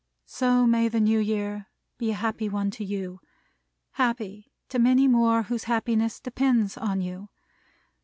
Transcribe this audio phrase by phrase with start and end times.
[0.25, 1.67] So may the New Year
[1.99, 3.19] be a happy one to you,
[3.91, 7.29] happy to many more whose happiness depends on you!